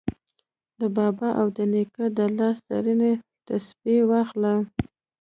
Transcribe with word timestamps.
د 0.79 0.81
بابا 0.97 1.29
او 1.39 1.47
د 1.57 1.57
نیکه 1.71 2.05
د 2.17 2.19
لاس 2.37 2.57
زرینې 2.69 3.13
تسپې 3.45 3.95
واخله 4.09 4.53